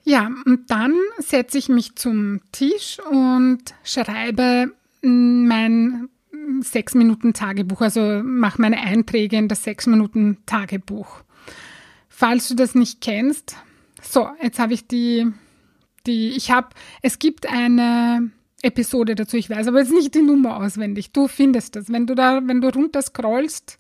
Ja, 0.03 0.29
und 0.45 0.69
dann 0.71 0.95
setze 1.19 1.59
ich 1.59 1.69
mich 1.69 1.95
zum 1.95 2.41
Tisch 2.51 2.99
und 3.11 3.63
schreibe 3.85 4.73
mein 5.03 6.09
sechs 6.63 6.95
Minuten 6.95 7.33
Tagebuch, 7.33 7.81
also 7.81 8.23
mache 8.25 8.61
meine 8.61 8.81
Einträge 8.81 9.37
in 9.37 9.47
das 9.47 9.63
sechs 9.63 9.87
Minuten 9.87 10.39
Tagebuch. 10.47 11.23
Falls 12.09 12.49
du 12.49 12.57
das 12.57 12.75
nicht 12.75 13.01
kennst, 13.01 13.57
so, 14.03 14.29
jetzt 14.43 14.59
habe 14.59 14.75
ich 14.75 14.87
die, 14.87 15.27
die, 16.07 16.31
ich 16.31 16.51
habe, 16.51 16.69
es 17.03 17.19
gibt 17.19 17.47
eine 17.49 18.31
Episode 18.63 19.15
dazu, 19.15 19.37
ich 19.37 19.51
weiß 19.51 19.69
aber 19.69 19.81
jetzt 19.81 19.93
nicht 19.93 20.15
die 20.15 20.23
Nummer 20.23 20.57
auswendig. 20.59 21.13
Du 21.13 21.29
findest 21.29 21.77
das. 21.77 21.91
Wenn 21.91 22.07
du 22.07 22.15
da, 22.15 22.41
wenn 22.47 22.61
du 22.61 22.69
runter 22.69 23.03
scrollst, 23.03 23.79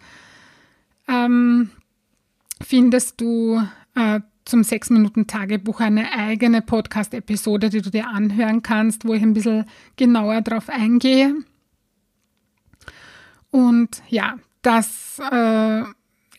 ähm, 1.08 1.70
findest 2.62 3.20
du 3.20 3.62
äh, 3.94 4.20
zum 4.44 4.62
6-Minuten-Tagebuch 4.62 5.80
eine 5.80 6.12
eigene 6.12 6.62
Podcast-Episode, 6.62 7.70
die 7.70 7.82
du 7.82 7.90
dir 7.90 8.08
anhören 8.08 8.62
kannst, 8.62 9.06
wo 9.06 9.14
ich 9.14 9.22
ein 9.22 9.34
bisschen 9.34 9.66
genauer 9.96 10.40
drauf 10.40 10.68
eingehe. 10.68 11.34
Und 13.50 14.02
ja, 14.08 14.38
das 14.62 15.20
äh, 15.30 15.82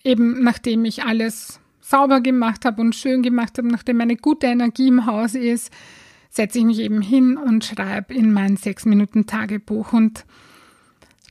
eben 0.04 0.44
nachdem 0.44 0.86
ich 0.86 1.04
alles 1.04 1.61
sauber 1.92 2.22
gemacht 2.22 2.66
habe 2.66 2.82
und 2.82 2.96
schön 2.96 3.22
gemacht 3.22 3.58
habe, 3.58 3.68
nachdem 3.68 4.02
eine 4.02 4.16
gute 4.16 4.48
Energie 4.48 4.88
im 4.88 5.06
Haus 5.06 5.36
ist, 5.36 5.72
setze 6.30 6.60
ich 6.60 6.66
mich 6.66 6.80
eben 6.80 7.02
hin 7.02 7.38
und 7.38 7.66
schreibe 7.66 8.14
in 8.14 8.34
mein 8.34 8.58
6-Minuten-Tagebuch. 8.58 9.94
Und 9.94 10.26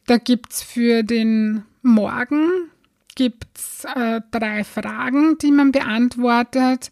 da 0.06 0.18
gibt 0.18 0.52
es 0.52 0.62
für 0.62 1.02
den 1.02 1.64
Morgen 1.82 2.70
gibt's, 3.20 3.84
äh, 3.84 4.20
drei 4.30 4.64
Fragen, 4.64 5.36
die 5.38 5.52
man 5.52 5.72
beantwortet. 5.72 6.90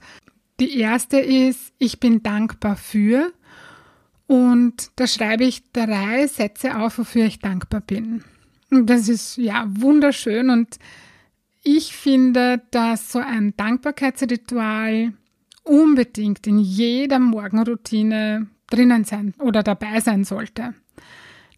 Die 0.60 0.78
erste 0.78 1.18
ist, 1.18 1.72
ich 1.78 2.00
bin 2.00 2.22
dankbar 2.22 2.76
für. 2.76 3.32
Und 4.26 4.90
da 4.96 5.06
schreibe 5.06 5.44
ich 5.44 5.72
drei 5.72 6.26
Sätze 6.26 6.76
auf, 6.76 6.98
wofür 6.98 7.24
ich 7.24 7.38
dankbar 7.38 7.80
bin. 7.80 8.24
Und 8.70 8.90
das 8.90 9.08
ist 9.08 9.38
ja 9.38 9.64
wunderschön 9.68 10.50
und 10.50 10.78
ich 11.76 11.94
finde, 11.94 12.62
dass 12.70 13.12
so 13.12 13.18
ein 13.18 13.54
Dankbarkeitsritual 13.56 15.12
unbedingt 15.64 16.46
in 16.46 16.58
jeder 16.58 17.18
Morgenroutine 17.18 18.46
drinnen 18.70 19.04
sein 19.04 19.34
oder 19.38 19.62
dabei 19.62 20.00
sein 20.00 20.24
sollte. 20.24 20.72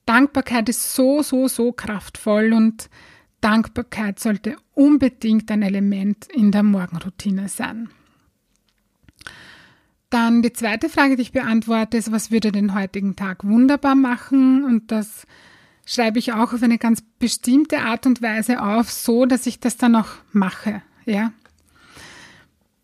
Dankbarkeit 0.07 0.69
ist 0.69 0.97
so, 0.97 1.23
so, 1.23 1.47
so 1.47 1.71
kraftvoll 1.71 2.53
und 2.53 2.91
Dankbarkeit 3.41 4.19
sollte 4.19 4.57
unbedingt 4.75 5.49
ein 5.53 5.63
Element 5.63 6.27
in 6.27 6.51
der 6.51 6.65
Morgenroutine 6.65 7.49
sein. 7.49 7.89
Dann 10.11 10.43
die 10.43 10.53
zweite 10.53 10.89
Frage, 10.89 11.15
die 11.15 11.23
ich 11.23 11.33
beantworte, 11.33 11.97
ist, 11.97 12.11
was 12.11 12.33
würde 12.33 12.51
den 12.51 12.75
heutigen 12.75 13.15
Tag 13.15 13.45
wunderbar 13.45 13.95
machen? 13.95 14.65
Und 14.65 14.91
das 14.91 15.25
schreibe 15.91 16.21
ich 16.21 16.33
auch 16.33 16.53
auf 16.53 16.63
eine 16.63 16.79
ganz 16.79 17.03
bestimmte 17.19 17.81
Art 17.81 18.07
und 18.07 18.23
Weise 18.23 18.63
auf, 18.63 18.93
so 18.93 19.27
dass 19.27 19.47
ich 19.47 19.59
das 19.59 19.77
dann 19.77 19.97
auch 19.97 20.11
mache. 20.33 20.83
Ja. 21.05 21.33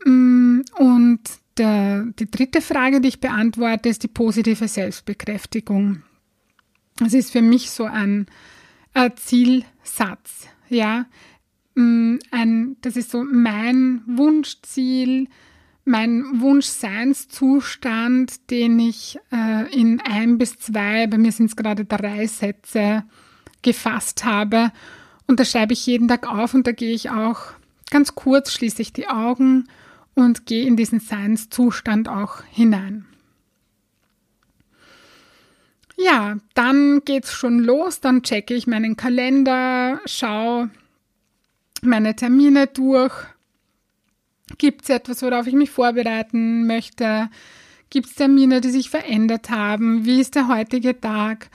Mm, 0.04 0.62
und 0.76 1.20
der, 1.56 2.06
die 2.18 2.28
dritte 2.28 2.60
Frage, 2.60 3.00
die 3.00 3.06
ich 3.06 3.20
beantworte, 3.20 3.88
ist 3.88 4.02
die 4.02 4.08
positive 4.08 4.66
Selbstbekräftigung. 4.66 6.02
Das 6.96 7.14
ist 7.14 7.30
für 7.30 7.42
mich 7.42 7.70
so 7.70 7.84
ein, 7.84 8.26
ein 8.92 9.16
Zielsatz. 9.16 10.48
Ja. 10.68 11.06
Mm, 11.76 12.16
ein, 12.32 12.76
das 12.80 12.96
ist 12.96 13.12
so 13.12 13.22
mein 13.22 14.02
Wunschziel, 14.06 15.28
mein 15.86 16.40
Wunschseinszustand, 16.40 18.50
den 18.50 18.78
ich 18.80 19.18
äh, 19.32 19.72
in 19.72 20.00
ein 20.00 20.36
bis 20.36 20.58
zwei, 20.58 21.06
bei 21.06 21.16
mir 21.16 21.30
sind 21.30 21.46
es 21.46 21.56
gerade 21.56 21.84
drei 21.84 22.26
Sätze, 22.26 23.04
gefasst 23.62 24.24
habe. 24.24 24.72
Und 25.28 25.38
das 25.38 25.52
schreibe 25.52 25.72
ich 25.72 25.86
jeden 25.86 26.08
Tag 26.08 26.28
auf 26.28 26.54
und 26.54 26.66
da 26.66 26.72
gehe 26.72 26.92
ich 26.92 27.10
auch 27.10 27.52
ganz 27.90 28.16
kurz, 28.16 28.52
schließe 28.52 28.82
ich 28.82 28.92
die 28.92 29.08
Augen 29.08 29.68
und 30.14 30.46
gehe 30.46 30.66
in 30.66 30.76
diesen 30.76 30.98
Seinszustand 30.98 32.08
auch 32.08 32.42
hinein. 32.50 33.06
Ja, 35.96 36.36
dann 36.54 37.02
geht's 37.04 37.32
schon 37.32 37.60
los, 37.60 38.00
dann 38.00 38.22
checke 38.22 38.54
ich 38.54 38.66
meinen 38.66 38.96
Kalender, 38.96 40.00
schaue 40.04 40.68
meine 41.80 42.16
Termine 42.16 42.66
durch 42.66 43.14
Gibt 44.58 44.82
es 44.82 44.88
etwas, 44.88 45.22
worauf 45.22 45.46
ich 45.46 45.54
mich 45.54 45.70
vorbereiten 45.70 46.66
möchte? 46.66 47.28
Gibt 47.90 48.08
es 48.08 48.14
Termine, 48.14 48.60
die 48.60 48.70
sich 48.70 48.90
verändert 48.90 49.50
haben? 49.50 50.04
Wie 50.04 50.20
ist 50.20 50.34
der 50.34 50.48
heutige 50.48 51.00
Tag? 51.00 51.50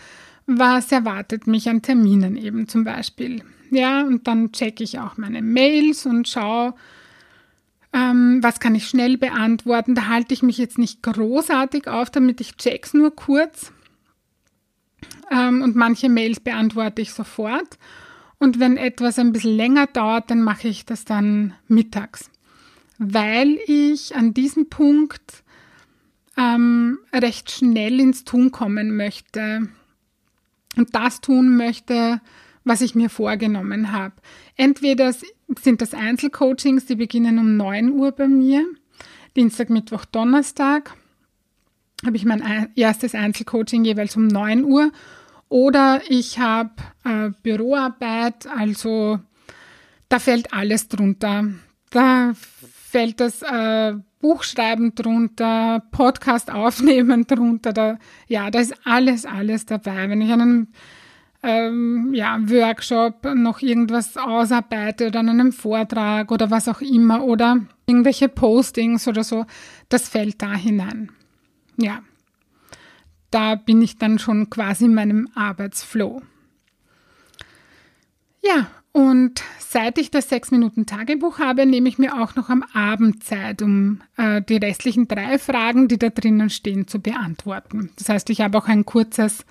Was 0.46 0.91
erwartet 0.91 1.48
mich 1.48 1.70
an 1.70 1.81
Terminen 1.81 2.38
eben 2.38 2.67
zum 2.67 2.84
Beispiel? 2.84 3.43
Ja, 3.70 4.01
und 4.01 4.27
dann 4.27 4.51
checke 4.51 4.84
ich 4.84 5.00
auch 5.00 5.17
meine 5.17 5.41
Mails 5.41 6.05
und 6.05 6.27
schaue, 6.27 6.74
ähm, 7.93 8.39
was 8.41 8.60
kann 8.60 8.75
ich 8.75 8.88
schnell 8.88 9.17
beantworten. 9.17 9.96
Da 9.96 10.08
halte 10.08 10.34
ich 10.34 10.43
mich 10.43 10.58
jetzt 10.58 10.77
nicht 10.77 11.03
großartig 11.03 11.88
auf, 11.88 12.10
damit 12.10 12.41
ich 12.41 12.58
check's 12.58 12.93
nur 12.93 13.15
kurz. 13.15 13.72
Ähm, 15.29 15.62
und 15.62 15.75
manche 15.75 16.10
Mails 16.10 16.39
beantworte 16.39 17.01
ich 17.01 17.13
sofort. 17.13 17.77
Und 18.39 18.60
wenn 18.60 18.77
etwas 18.77 19.20
ein 19.20 19.34
bisschen 19.34 19.55
länger 19.55 19.88
dauert, 19.88 20.31
dann 20.31 20.41
mache 20.41 20.67
ich 20.67 20.86
das 20.86 21.05
dann 21.05 21.53
mittags 21.67 22.30
weil 23.03 23.58
ich 23.65 24.15
an 24.15 24.36
diesem 24.36 24.70
Punkt 24.70 25.43
ähm, 26.38 27.00
recht 27.12 27.50
schnell 27.50 28.00
ins 28.00 28.25
Tun 28.25 28.51
kommen 28.51 28.96
möchte 28.96 29.67
und 30.77 30.93
das 30.93 31.20
tun 31.20 31.58
möchte, 31.58 32.22
was 32.63 32.81
ich 32.81 32.93
mir 32.93 33.10
vorgenommen 33.10 33.91
habe. 33.91 34.13
Entweder 34.55 35.13
sind 35.60 35.81
das 35.81 35.96
Einzelcoachings, 35.96 36.86
die 36.86 36.96
beginnen 36.96 37.39
um 37.39 37.58
9 37.58 37.89
Uhr 37.89 38.12
bei 38.12 38.27
mir, 38.27 38.65
Dienstag, 39.36 39.72
Mittwoch, 39.72 40.05
Donnerstag 40.05 40.96
habe 42.05 42.17
ich 42.17 42.25
mein 42.25 42.70
erstes 42.75 43.15
Einzelcoaching 43.15 43.84
jeweils 43.84 44.15
um 44.15 44.27
9 44.27 44.63
Uhr 44.63 44.91
oder 45.50 46.01
ich 46.08 46.38
habe 46.38 46.72
äh, 47.03 47.31
Büroarbeit, 47.41 48.48
also 48.48 49.20
da 50.08 50.20
fällt 50.20 50.53
alles 50.53 50.88
drunter. 50.88 51.50
Da 51.89 52.34
fällt 52.91 53.21
das 53.21 53.41
äh, 53.41 53.93
Buchschreiben 54.19 54.93
drunter, 54.95 55.81
Podcast 55.91 56.51
aufnehmen 56.51 57.25
drunter. 57.25 57.71
Da, 57.71 57.98
ja, 58.27 58.51
da 58.51 58.60
ist 58.60 58.75
alles, 58.86 59.25
alles 59.25 59.65
dabei. 59.65 60.10
Wenn 60.10 60.21
ich 60.21 60.31
einen 60.31 60.74
ähm, 61.41 62.13
ja, 62.13 62.38
Workshop 62.41 63.33
noch 63.33 63.62
irgendwas 63.62 64.17
ausarbeite 64.17 65.07
oder 65.07 65.21
an 65.21 65.29
einem 65.29 65.53
Vortrag 65.53 66.31
oder 66.31 66.51
was 66.51 66.67
auch 66.67 66.81
immer 66.81 67.24
oder 67.24 67.62
irgendwelche 67.86 68.27
Postings 68.27 69.07
oder 69.07 69.24
so, 69.24 69.45
das 69.88 70.10
fällt 70.10 70.41
da 70.41 70.53
hinein. 70.53 71.12
Ja, 71.77 72.01
da 73.31 73.55
bin 73.55 73.81
ich 73.81 73.98
dann 73.98 74.19
schon 74.19 74.50
quasi 74.50 74.86
in 74.86 74.93
meinem 74.93 75.29
Arbeitsflow. 75.33 76.21
Ja, 78.43 78.67
und 78.93 79.43
seit 79.60 79.98
ich 79.98 80.12
das 80.12 80.29
6-Minuten-Tagebuch 80.29 81.39
habe, 81.39 81.65
nehme 81.65 81.88
ich 81.88 81.98
mir 81.98 82.21
auch 82.21 82.36
noch 82.36 82.50
am 82.50 82.63
Abend 82.74 83.24
Zeit, 83.24 83.62
um 83.62 84.01
äh, 84.17 84.41
die 84.41 84.57
restlichen 84.57 85.07
drei 85.07 85.39
Fragen, 85.39 85.88
die 85.88 85.98
da 85.98 86.10
drinnen 86.10 86.50
stehen, 86.50 86.88
zu 86.88 87.00
beantworten. 87.00 87.91
Das 87.98 88.10
heißt, 88.10 88.29
ich 88.29 88.41
habe 88.41 88.57
auch 88.57 88.67
ein 88.67 88.86
kurzes 88.86 89.45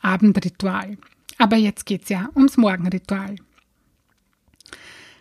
Abendritual. 0.00 0.98
Aber 1.38 1.56
jetzt 1.56 1.84
geht 1.84 2.04
es 2.04 2.08
ja 2.10 2.28
ums 2.36 2.56
Morgenritual. 2.56 3.36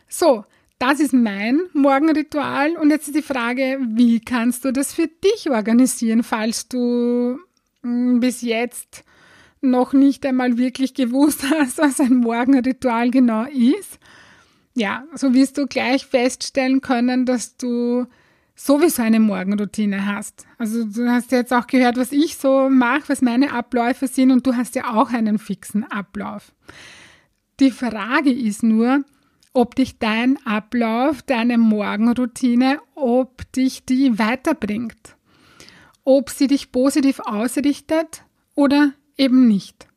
So, 0.07 0.45
das 0.77 0.99
ist 0.99 1.13
mein 1.13 1.61
Morgenritual 1.73 2.75
und 2.77 2.91
jetzt 2.91 3.07
ist 3.07 3.15
die 3.15 3.21
Frage, 3.21 3.79
wie 3.81 4.19
kannst 4.19 4.63
du 4.65 4.71
das 4.71 4.93
für 4.93 5.07
dich 5.07 5.49
organisieren, 5.49 6.21
falls 6.21 6.67
du 6.67 7.39
hm, 7.81 8.19
bis 8.19 8.41
jetzt 8.41 9.03
noch 9.61 9.93
nicht 9.93 10.25
einmal 10.25 10.57
wirklich 10.57 10.93
gewusst 10.93 11.43
hast, 11.49 11.77
was 11.77 11.99
ein 11.99 12.15
Morgenritual 12.15 13.11
genau 13.11 13.43
ist. 13.45 13.99
Ja, 14.75 15.05
so 15.13 15.33
wirst 15.33 15.57
du 15.57 15.67
gleich 15.67 16.05
feststellen 16.05 16.81
können, 16.81 17.25
dass 17.25 17.55
du 17.57 18.07
sowieso 18.55 19.01
eine 19.01 19.19
Morgenroutine 19.19 20.05
hast. 20.05 20.45
Also 20.57 20.85
du 20.85 21.09
hast 21.09 21.31
jetzt 21.31 21.53
auch 21.53 21.67
gehört, 21.67 21.97
was 21.97 22.11
ich 22.11 22.37
so 22.37 22.69
mache, 22.69 23.07
was 23.07 23.21
meine 23.21 23.53
Abläufe 23.53 24.07
sind 24.07 24.31
und 24.31 24.47
du 24.47 24.55
hast 24.55 24.75
ja 24.75 24.93
auch 24.95 25.11
einen 25.11 25.39
fixen 25.39 25.83
Ablauf. 25.83 26.53
Die 27.59 27.71
Frage 27.71 28.31
ist 28.31 28.63
nur, 28.63 29.03
ob 29.53 29.75
dich 29.75 29.97
dein 29.99 30.37
Ablauf, 30.45 31.21
deine 31.21 31.57
Morgenroutine, 31.57 32.79
ob 32.95 33.49
dich 33.53 33.85
die 33.85 34.19
weiterbringt. 34.19 35.15
Ob 36.03 36.29
sie 36.29 36.47
dich 36.47 36.71
positiv 36.71 37.21
ausrichtet 37.21 38.23
oder 38.55 38.91
eben 39.17 39.47
nicht. 39.47 39.87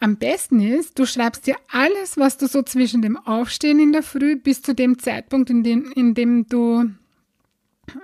Am 0.00 0.16
besten 0.16 0.60
ist, 0.60 0.98
du 0.98 1.06
schreibst 1.06 1.46
dir 1.46 1.56
alles, 1.70 2.18
was 2.18 2.36
du 2.36 2.46
so 2.46 2.62
zwischen 2.62 3.00
dem 3.00 3.16
Aufstehen 3.16 3.80
in 3.80 3.92
der 3.92 4.02
Früh 4.02 4.36
bis 4.36 4.60
zu 4.60 4.74
dem 4.74 4.98
Zeitpunkt, 4.98 5.48
in 5.48 5.62
dem, 5.62 5.90
in 5.92 6.14
dem 6.14 6.46
du 6.46 6.90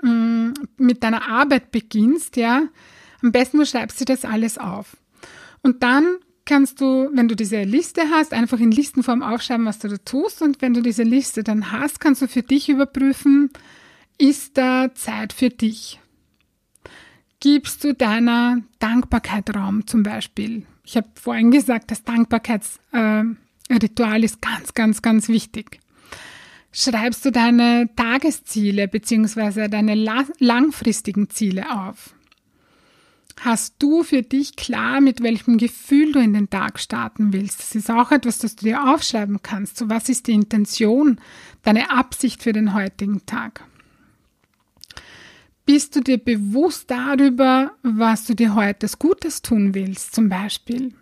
mm, 0.02 0.52
mit 0.78 1.02
deiner 1.02 1.28
Arbeit 1.28 1.70
beginnst, 1.70 2.36
ja. 2.36 2.62
Am 3.22 3.32
besten 3.32 3.58
du 3.58 3.66
schreibst 3.66 4.00
dir 4.00 4.06
das 4.06 4.24
alles 4.24 4.56
auf. 4.56 4.96
Und 5.62 5.82
dann 5.82 6.16
kannst 6.46 6.80
du, 6.80 7.10
wenn 7.12 7.28
du 7.28 7.36
diese 7.36 7.62
Liste 7.62 8.02
hast, 8.10 8.32
einfach 8.32 8.60
in 8.60 8.72
Listenform 8.72 9.22
aufschreiben, 9.22 9.66
was 9.66 9.78
du 9.78 9.88
da 9.88 9.98
tust. 9.98 10.42
Und 10.42 10.62
wenn 10.62 10.74
du 10.74 10.80
diese 10.80 11.02
Liste 11.02 11.44
dann 11.44 11.70
hast, 11.70 12.00
kannst 12.00 12.22
du 12.22 12.28
für 12.28 12.42
dich 12.42 12.68
überprüfen, 12.68 13.50
ist 14.18 14.56
da 14.56 14.94
Zeit 14.94 15.32
für 15.32 15.50
dich? 15.50 16.00
Gibst 17.40 17.84
du 17.84 17.94
deiner 17.94 18.60
Dankbarkeit 18.80 19.56
Raum 19.56 19.86
zum 19.86 20.02
Beispiel? 20.02 20.66
Ich 20.84 20.98
habe 20.98 21.08
vorhin 21.14 21.50
gesagt, 21.50 21.90
das 21.90 22.04
Dankbarkeitsritual 22.04 24.20
äh, 24.20 24.24
ist 24.24 24.42
ganz, 24.42 24.74
ganz, 24.74 25.00
ganz 25.00 25.28
wichtig. 25.28 25.80
Schreibst 26.70 27.24
du 27.24 27.32
deine 27.32 27.88
Tagesziele 27.96 28.88
bzw. 28.88 29.68
deine 29.68 29.94
langfristigen 30.38 31.30
Ziele 31.30 31.64
auf? 31.70 32.14
Hast 33.40 33.76
du 33.78 34.02
für 34.02 34.20
dich 34.20 34.56
klar, 34.56 35.00
mit 35.00 35.22
welchem 35.22 35.56
Gefühl 35.56 36.12
du 36.12 36.18
in 36.18 36.34
den 36.34 36.50
Tag 36.50 36.78
starten 36.78 37.32
willst? 37.32 37.60
Das 37.60 37.74
ist 37.74 37.90
auch 37.90 38.12
etwas, 38.12 38.38
das 38.38 38.54
du 38.54 38.66
dir 38.66 38.92
aufschreiben 38.92 39.40
kannst. 39.42 39.78
So, 39.78 39.88
was 39.88 40.10
ist 40.10 40.26
die 40.26 40.32
Intention, 40.32 41.18
deine 41.62 41.90
Absicht 41.90 42.42
für 42.42 42.52
den 42.52 42.74
heutigen 42.74 43.24
Tag? 43.24 43.64
Bist 45.72 45.94
du 45.94 46.00
dir 46.00 46.18
bewusst 46.18 46.90
darüber, 46.90 47.70
was 47.84 48.24
du 48.24 48.34
dir 48.34 48.56
heute 48.56 48.88
Gutes 48.98 49.40
tun 49.40 49.72
willst, 49.72 50.12
zum 50.12 50.28
Beispiel? 50.28 50.92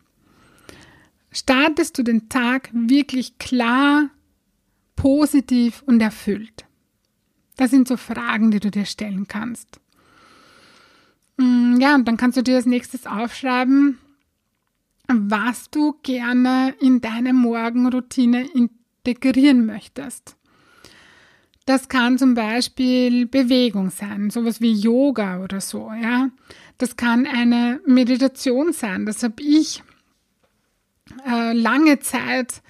Startest 1.31 1.97
du 1.97 2.03
den 2.03 2.29
Tag 2.29 2.69
wirklich 2.75 3.39
klar, 3.39 4.11
positiv 4.95 5.83
und 5.87 6.03
erfüllt? 6.03 6.67
Das 7.57 7.71
sind 7.71 7.89
so 7.89 7.97
Fragen, 7.97 8.51
die 8.51 8.61
du 8.61 8.71
dir 8.71 8.85
stellen 8.85 9.27
kannst. 9.27 9.81
Mm, 11.39 11.81
ja, 11.81 11.95
und 11.95 12.07
dann 12.07 12.19
kannst 12.19 12.37
du 12.37 12.43
dir 12.43 12.57
als 12.57 12.67
nächstes 12.67 13.07
aufschreiben, 13.07 13.97
was 15.07 15.71
du 15.71 15.95
gerne 16.03 16.75
in 16.79 17.01
deine 17.01 17.33
Morgenroutine 17.33 18.47
integrieren 18.53 19.65
möchtest. 19.65 20.37
Das 21.69 21.91
kann 21.91 22.17
zum 22.17 22.33
Beispiel 22.33 23.27
Bewegung 23.27 23.91
sein, 23.91 24.31
sowas 24.31 24.63
wie 24.63 24.73
Yoga 24.73 25.43
oder 25.45 25.61
so, 25.61 25.93
ja. 25.93 26.31
Das 26.79 26.97
kann 26.97 27.27
eine 27.27 27.83
Meditation 27.85 28.73
sein. 28.73 29.05
Das 29.05 29.23
habe 29.23 29.43
ich 29.43 29.83
äh, 31.27 31.53
lange 31.53 31.99
Zeit 31.99 32.63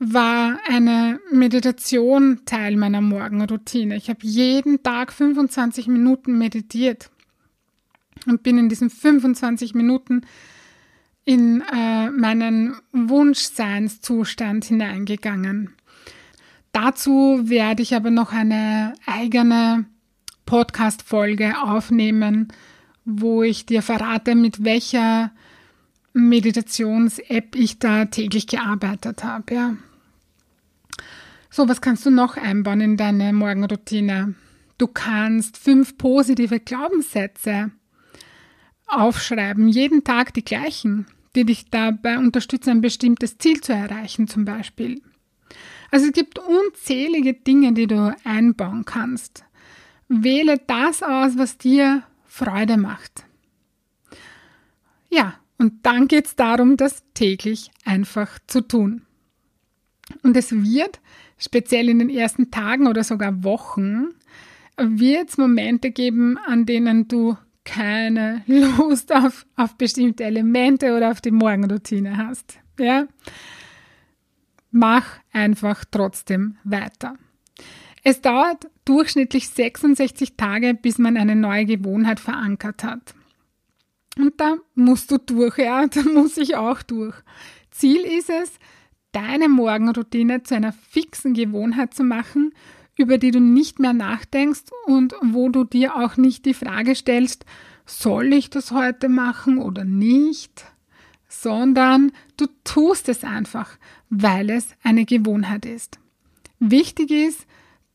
war 0.00 0.58
eine 0.68 1.20
Meditation 1.30 2.40
Teil 2.46 2.76
meiner 2.76 3.00
Morgenroutine. 3.00 3.94
Ich 3.94 4.08
habe 4.08 4.18
jeden 4.22 4.82
Tag 4.82 5.12
25 5.12 5.86
Minuten 5.86 6.36
meditiert 6.36 7.12
und 8.26 8.42
bin 8.42 8.58
in 8.58 8.68
diesen 8.68 8.90
25 8.90 9.72
Minuten 9.74 10.22
in 11.24 11.62
äh, 11.72 12.10
meinen 12.10 12.74
Wunschseinszustand 12.90 14.64
hineingegangen. 14.64 15.76
Dazu 16.76 17.40
werde 17.48 17.82
ich 17.82 17.94
aber 17.94 18.10
noch 18.10 18.34
eine 18.34 18.92
eigene 19.06 19.86
Podcast-Folge 20.44 21.54
aufnehmen, 21.62 22.48
wo 23.06 23.42
ich 23.42 23.64
dir 23.64 23.80
verrate, 23.80 24.34
mit 24.34 24.62
welcher 24.62 25.32
Meditations-App 26.12 27.56
ich 27.56 27.78
da 27.78 28.04
täglich 28.04 28.46
gearbeitet 28.46 29.24
habe. 29.24 29.54
Ja. 29.54 29.76
So, 31.48 31.66
was 31.66 31.80
kannst 31.80 32.04
du 32.04 32.10
noch 32.10 32.36
einbauen 32.36 32.82
in 32.82 32.98
deine 32.98 33.32
Morgenroutine? 33.32 34.34
Du 34.76 34.86
kannst 34.86 35.56
fünf 35.56 35.96
positive 35.96 36.60
Glaubenssätze 36.60 37.70
aufschreiben, 38.86 39.68
jeden 39.68 40.04
Tag 40.04 40.34
die 40.34 40.44
gleichen, 40.44 41.06
die 41.36 41.46
dich 41.46 41.70
dabei 41.70 42.18
unterstützen, 42.18 42.68
ein 42.68 42.80
bestimmtes 42.82 43.38
Ziel 43.38 43.62
zu 43.62 43.72
erreichen, 43.72 44.28
zum 44.28 44.44
Beispiel. 44.44 45.00
Also 45.90 46.06
es 46.06 46.12
gibt 46.12 46.38
unzählige 46.38 47.34
Dinge, 47.34 47.72
die 47.72 47.86
du 47.86 48.14
einbauen 48.24 48.84
kannst. 48.84 49.44
Wähle 50.08 50.60
das 50.66 51.02
aus, 51.02 51.36
was 51.36 51.58
dir 51.58 52.02
Freude 52.26 52.76
macht. 52.76 53.24
Ja, 55.10 55.34
und 55.58 55.86
dann 55.86 56.08
geht 56.08 56.26
es 56.26 56.36
darum, 56.36 56.76
das 56.76 57.02
täglich 57.14 57.70
einfach 57.84 58.38
zu 58.46 58.60
tun. 58.60 59.02
Und 60.22 60.36
es 60.36 60.52
wird, 60.52 61.00
speziell 61.38 61.88
in 61.88 61.98
den 61.98 62.10
ersten 62.10 62.50
Tagen 62.50 62.86
oder 62.86 63.04
sogar 63.04 63.42
Wochen, 63.42 64.08
wird 64.76 65.30
es 65.30 65.38
Momente 65.38 65.90
geben, 65.90 66.38
an 66.46 66.66
denen 66.66 67.08
du 67.08 67.36
keine 67.64 68.42
Lust 68.46 69.12
auf, 69.12 69.46
auf 69.56 69.76
bestimmte 69.76 70.24
Elemente 70.24 70.96
oder 70.96 71.10
auf 71.10 71.20
die 71.20 71.30
Morgenroutine 71.30 72.16
hast. 72.16 72.58
Ja? 72.78 73.06
Mach 74.76 75.06
einfach 75.32 75.84
trotzdem 75.90 76.58
weiter. 76.62 77.16
Es 78.04 78.20
dauert 78.20 78.68
durchschnittlich 78.84 79.48
66 79.48 80.36
Tage, 80.36 80.74
bis 80.74 80.98
man 80.98 81.16
eine 81.16 81.34
neue 81.34 81.64
Gewohnheit 81.64 82.20
verankert 82.20 82.84
hat. 82.84 83.14
Und 84.18 84.40
da 84.40 84.56
musst 84.74 85.10
du 85.10 85.18
durch, 85.18 85.58
ja, 85.58 85.86
da 85.94 86.02
muss 86.02 86.36
ich 86.36 86.56
auch 86.56 86.82
durch. 86.82 87.16
Ziel 87.70 88.02
ist 88.02 88.30
es, 88.30 88.52
deine 89.12 89.48
Morgenroutine 89.48 90.42
zu 90.42 90.54
einer 90.54 90.72
fixen 90.72 91.32
Gewohnheit 91.32 91.94
zu 91.94 92.04
machen, 92.04 92.52
über 92.96 93.18
die 93.18 93.30
du 93.30 93.40
nicht 93.40 93.78
mehr 93.78 93.94
nachdenkst 93.94 94.64
und 94.86 95.14
wo 95.22 95.48
du 95.48 95.64
dir 95.64 95.96
auch 95.96 96.16
nicht 96.16 96.44
die 96.44 96.54
Frage 96.54 96.94
stellst, 96.94 97.46
soll 97.86 98.32
ich 98.32 98.50
das 98.50 98.72
heute 98.72 99.08
machen 99.08 99.58
oder 99.58 99.84
nicht? 99.84 100.66
Sondern 101.28 102.12
du 102.36 102.46
tust 102.64 103.08
es 103.08 103.24
einfach, 103.24 103.76
weil 104.10 104.50
es 104.50 104.68
eine 104.82 105.04
Gewohnheit 105.04 105.66
ist. 105.66 105.98
Wichtig 106.58 107.10
ist, 107.10 107.46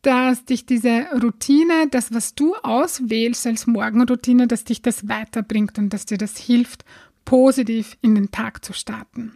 dass 0.02 0.46
dich 0.46 0.66
diese 0.66 1.06
Routine, 1.22 1.88
das, 1.90 2.14
was 2.14 2.34
du 2.34 2.56
auswählst 2.56 3.46
als 3.46 3.68
Morgenroutine, 3.68 4.48
dass 4.48 4.64
dich 4.64 4.82
das 4.82 5.08
weiterbringt 5.08 5.78
und 5.78 5.90
dass 5.90 6.06
dir 6.06 6.18
das 6.18 6.38
hilft, 6.38 6.86
positiv 7.24 7.98
in 8.02 8.16
den 8.16 8.32
Tag 8.32 8.66
zu 8.66 8.74
starten. 8.74 9.34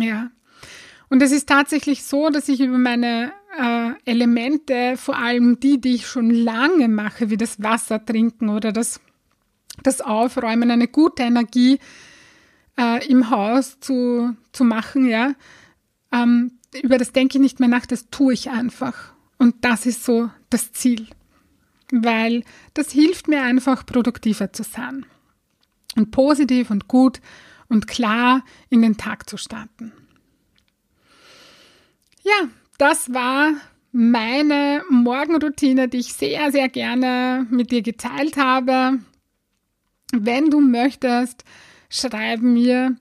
Ja. 0.00 0.30
Und 1.08 1.22
es 1.22 1.30
ist 1.30 1.48
tatsächlich 1.48 2.04
so, 2.04 2.30
dass 2.30 2.48
ich 2.48 2.60
über 2.60 2.78
meine 2.78 3.32
äh, 3.58 3.92
Elemente, 4.10 4.96
vor 4.96 5.18
allem 5.18 5.60
die, 5.60 5.80
die 5.80 5.96
ich 5.96 6.06
schon 6.06 6.30
lange 6.30 6.88
mache, 6.88 7.30
wie 7.30 7.36
das 7.36 7.62
Wasser 7.62 8.04
trinken 8.04 8.48
oder 8.48 8.72
das, 8.72 9.00
das 9.82 10.00
Aufräumen, 10.00 10.70
eine 10.70 10.88
gute 10.88 11.22
Energie 11.22 11.78
äh, 12.78 13.06
im 13.08 13.30
Haus 13.30 13.80
zu, 13.80 14.36
zu 14.52 14.64
machen, 14.64 15.06
ja. 15.06 15.34
Ähm, 16.12 16.52
über 16.82 16.98
das 16.98 17.12
denke 17.12 17.38
ich 17.38 17.42
nicht 17.42 17.60
mehr 17.60 17.68
nach, 17.68 17.86
das 17.86 18.08
tue 18.10 18.32
ich 18.32 18.50
einfach. 18.50 19.12
Und 19.38 19.64
das 19.64 19.86
ist 19.86 20.04
so 20.04 20.30
das 20.50 20.72
Ziel. 20.72 21.08
Weil 21.90 22.44
das 22.74 22.92
hilft 22.92 23.28
mir 23.28 23.42
einfach, 23.42 23.84
produktiver 23.84 24.52
zu 24.52 24.62
sein. 24.62 25.04
Und 25.96 26.10
positiv 26.10 26.70
und 26.70 26.88
gut 26.88 27.20
und 27.68 27.86
klar 27.86 28.44
in 28.70 28.80
den 28.82 28.96
Tag 28.96 29.28
zu 29.28 29.36
starten. 29.36 29.92
Ja, 32.22 32.48
das 32.78 33.12
war 33.12 33.52
meine 33.92 34.82
Morgenroutine, 34.88 35.88
die 35.88 35.98
ich 35.98 36.14
sehr, 36.14 36.50
sehr 36.50 36.68
gerne 36.68 37.46
mit 37.50 37.70
dir 37.70 37.82
geteilt 37.82 38.36
habe. 38.36 39.00
Wenn 40.12 40.50
du 40.50 40.60
möchtest, 40.60 41.44
schreib 41.92 42.40
mir 42.40 42.96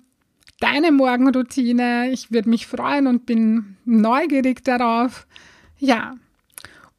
deine 0.60 0.92
Morgenroutine. 0.92 2.12
Ich 2.12 2.32
würde 2.32 2.50
mich 2.50 2.68
freuen 2.68 3.08
und 3.08 3.26
bin 3.26 3.78
neugierig 3.86 4.64
darauf. 4.64 5.26
Ja. 5.80 6.14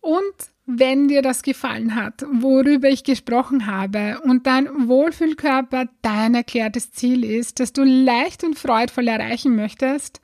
Und 0.01 0.35
wenn 0.67 1.07
dir 1.09 1.23
das 1.23 1.43
gefallen 1.43 1.95
hat, 1.95 2.25
worüber 2.33 2.89
ich 2.89 3.05
gesprochen 3.05 3.67
habe 3.67 4.21
und 4.25 4.47
dein 4.47 4.89
Wohlfühlkörper 4.89 5.87
dein 6.03 6.35
erklärtes 6.35 6.93
Ziel 6.93 7.25
ist, 7.25 7.61
das 7.61 7.73
du 7.73 7.85
leicht 7.85 8.43
und 8.43 8.59
freudvoll 8.59 9.07
erreichen 9.09 9.55
möchtest, 9.55 10.21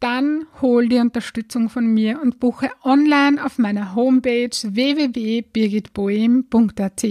dann 0.00 0.46
hol 0.60 0.88
die 0.88 0.98
Unterstützung 0.98 1.70
von 1.70 1.86
mir 1.86 2.20
und 2.22 2.38
buche 2.38 2.70
online 2.84 3.44
auf 3.44 3.58
meiner 3.58 3.96
Homepage 3.96 4.50
www.birgitboehm.at 4.50 7.04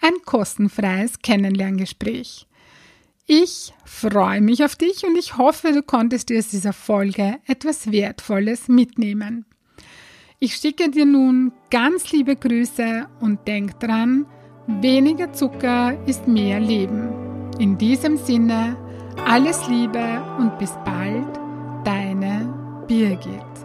ein 0.00 0.14
kostenfreies 0.24 1.20
Kennenlerngespräch. 1.20 2.48
Ich 3.28 3.74
freue 3.84 4.40
mich 4.40 4.62
auf 4.62 4.76
dich 4.76 5.04
und 5.04 5.18
ich 5.18 5.36
hoffe, 5.36 5.72
du 5.72 5.82
konntest 5.82 6.28
dir 6.28 6.38
aus 6.38 6.46
dieser 6.46 6.72
Folge 6.72 7.40
etwas 7.48 7.90
Wertvolles 7.90 8.68
mitnehmen. 8.68 9.44
Ich 10.38 10.54
schicke 10.54 10.92
dir 10.92 11.06
nun 11.06 11.50
ganz 11.68 12.12
liebe 12.12 12.36
Grüße 12.36 13.08
und 13.18 13.48
denk 13.48 13.80
dran, 13.80 14.26
weniger 14.68 15.32
Zucker 15.32 15.98
ist 16.06 16.28
mehr 16.28 16.60
Leben. 16.60 17.50
In 17.58 17.76
diesem 17.76 18.16
Sinne, 18.16 18.76
alles 19.24 19.66
Liebe 19.66 20.22
und 20.38 20.56
bis 20.58 20.70
bald, 20.84 21.26
deine 21.84 22.84
Birgit. 22.86 23.55